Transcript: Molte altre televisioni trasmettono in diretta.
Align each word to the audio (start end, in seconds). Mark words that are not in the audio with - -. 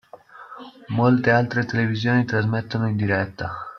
Molte 0.87 1.29
altre 1.29 1.63
televisioni 1.63 2.25
trasmettono 2.25 2.87
in 2.89 2.95
diretta. 2.95 3.69